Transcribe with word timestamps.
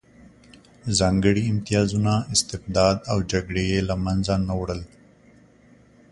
ځانګړي 0.99 1.43
امتیازونه، 1.53 2.13
استبداد 2.33 2.97
او 3.11 3.17
جګړې 3.31 3.63
یې 3.71 3.79
له 3.89 3.95
منځه 4.05 4.33
نه 4.47 4.53
وړل 4.59 4.81